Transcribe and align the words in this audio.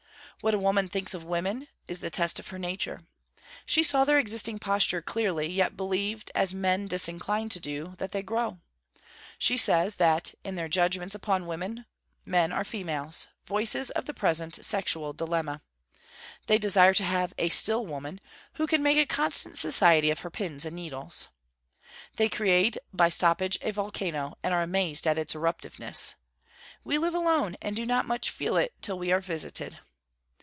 What 0.43 0.55
a 0.55 0.57
woman 0.57 0.87
thinks 0.87 1.13
of 1.13 1.23
women, 1.23 1.67
is 1.87 1.99
the 1.99 2.09
test 2.09 2.39
of 2.39 2.47
her 2.47 2.57
nature. 2.57 3.01
She 3.63 3.83
saw 3.83 4.05
their 4.05 4.17
existing 4.17 4.57
posture 4.57 4.99
clearly, 4.99 5.45
yet 5.47 5.77
believed, 5.77 6.31
as 6.33 6.51
men 6.51 6.89
disincline 6.89 7.47
to 7.51 7.59
do, 7.59 7.93
that 7.99 8.11
they 8.11 8.23
grow. 8.23 8.57
She 9.37 9.55
says, 9.55 9.97
that 9.97 10.33
'In 10.43 10.55
their 10.55 10.67
judgements 10.67 11.13
upon 11.13 11.45
women 11.45 11.85
men 12.25 12.51
are 12.51 12.63
females, 12.63 13.27
voices 13.45 13.91
of 13.91 14.05
the 14.05 14.15
present 14.15 14.65
(sexual) 14.65 15.13
dilemma.' 15.13 15.61
They 16.47 16.57
desire 16.57 16.95
to 16.95 17.03
have 17.03 17.35
'a 17.37 17.49
still 17.49 17.85
woman; 17.85 18.19
who 18.53 18.65
can 18.65 18.81
make 18.81 18.97
a 18.97 19.05
constant 19.05 19.59
society 19.59 20.09
of 20.09 20.21
her 20.21 20.31
pins 20.31 20.65
and 20.65 20.75
needles.' 20.75 21.27
They 22.15 22.29
create 22.29 22.77
by 22.91 23.09
stoppage 23.09 23.59
a 23.61 23.69
volcano, 23.69 24.39
and 24.41 24.55
are 24.55 24.63
amazed 24.63 25.05
at 25.05 25.19
its 25.19 25.35
eruptiveness. 25.35 26.15
'We 26.83 26.97
live 26.97 27.13
alone, 27.13 27.57
and 27.61 27.75
do 27.75 27.85
not 27.85 28.07
much 28.07 28.31
feel 28.31 28.57
it 28.57 28.73
till 28.81 28.97
we 28.97 29.11
are 29.11 29.21
visited.' 29.21 29.77